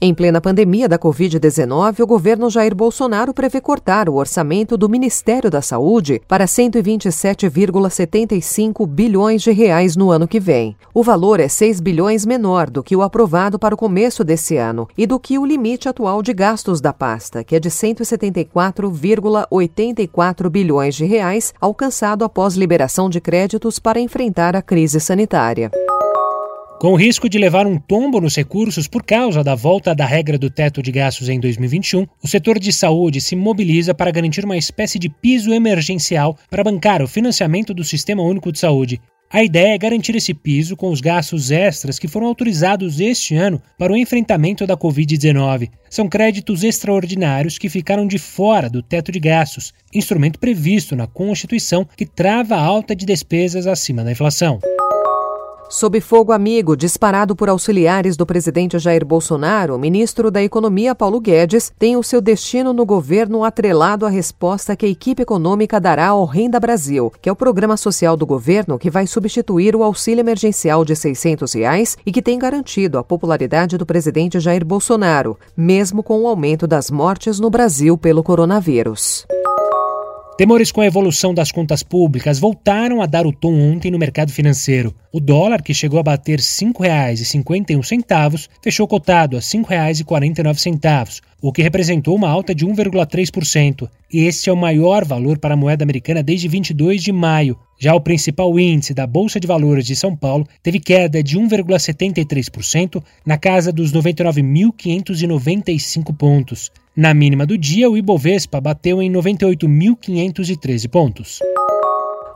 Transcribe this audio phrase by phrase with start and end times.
[0.00, 5.50] Em plena pandemia da Covid-19, o governo Jair Bolsonaro prevê cortar o orçamento do Ministério
[5.50, 10.76] da Saúde para 127,75 bilhões de reais no ano que vem.
[10.94, 14.86] O valor é 6 bilhões menor do que o aprovado para o começo desse ano
[14.96, 20.94] e do que o limite atual de gastos da pasta, que é de 174,84 bilhões
[20.94, 25.72] de reais, alcançado após liberação de créditos para enfrentar a crise sanitária.
[26.80, 30.38] Com o risco de levar um tombo nos recursos por causa da volta da regra
[30.38, 34.56] do teto de gastos em 2021, o setor de saúde se mobiliza para garantir uma
[34.56, 39.00] espécie de piso emergencial para bancar o financiamento do Sistema Único de Saúde.
[39.28, 43.60] A ideia é garantir esse piso com os gastos extras que foram autorizados este ano
[43.76, 45.70] para o enfrentamento da Covid-19.
[45.90, 51.84] São créditos extraordinários que ficaram de fora do teto de gastos, instrumento previsto na Constituição
[51.96, 54.60] que trava a alta de despesas acima da inflação.
[55.70, 61.20] Sob fogo amigo disparado por auxiliares do presidente Jair Bolsonaro, o ministro da Economia Paulo
[61.20, 66.06] Guedes tem o seu destino no governo atrelado à resposta que a equipe econômica dará
[66.06, 70.20] ao Renda Brasil, que é o programa social do governo que vai substituir o auxílio
[70.20, 76.02] emergencial de 600 reais e que tem garantido a popularidade do presidente Jair Bolsonaro, mesmo
[76.02, 79.26] com o aumento das mortes no Brasil pelo coronavírus.
[80.38, 84.30] Temores com a evolução das contas públicas voltaram a dar o tom ontem no mercado
[84.30, 84.94] financeiro.
[85.12, 91.60] O dólar, que chegou a bater R$ 5,51, fechou cotado a R$ 5,49, o que
[91.60, 93.90] representou uma alta de 1,3%.
[94.12, 97.58] Este é o maior valor para a moeda americana desde 22 de maio.
[97.76, 103.02] Já o principal índice da Bolsa de Valores de São Paulo teve queda de 1,73%
[103.26, 106.70] na casa dos 99.595 pontos.
[106.98, 111.38] Na mínima do dia, o Ibovespa bateu em 98.513 pontos.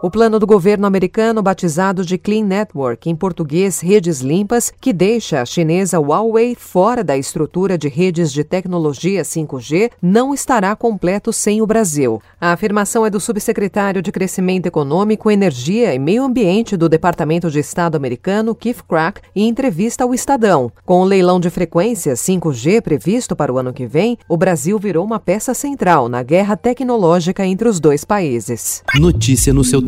[0.00, 5.42] O plano do governo americano, batizado de Clean Network, em português Redes Limpas, que deixa
[5.42, 11.60] a chinesa Huawei fora da estrutura de redes de tecnologia 5G, não estará completo sem
[11.60, 12.22] o Brasil.
[12.40, 17.58] A afirmação é do subsecretário de Crescimento Econômico, Energia e Meio Ambiente do Departamento de
[17.58, 20.70] Estado americano, Keith Crack, em entrevista ao Estadão.
[20.86, 25.04] Com o leilão de frequências 5G previsto para o ano que vem, o Brasil virou
[25.04, 28.84] uma peça central na guerra tecnológica entre os dois países.
[28.94, 29.87] Notícia no seu